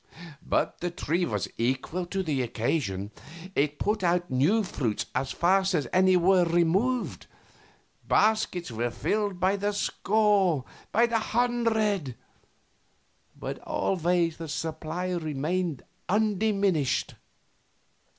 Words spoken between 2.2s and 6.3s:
the occasion; it put out new fruits as fast as any